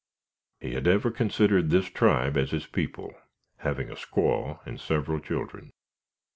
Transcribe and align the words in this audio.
He 0.59 0.73
had 0.73 0.87
ever 0.87 1.11
considered 1.11 1.69
this 1.69 1.85
tribe 1.85 2.35
as 2.35 2.49
his 2.49 2.65
people, 2.65 3.13
having 3.57 3.91
a 3.91 3.95
squaw 3.95 4.57
and 4.65 4.79
several 4.81 5.19
children. 5.19 5.69